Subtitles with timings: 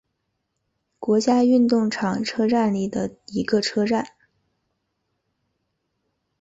[0.97, 4.13] 国家运动场车站里的一个车站。